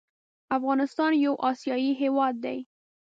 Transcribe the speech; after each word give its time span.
افغانستان 0.57 1.11
يو 1.25 1.33
اسياى 1.51 1.87
هيواد 2.01 2.35
دى 2.43 2.57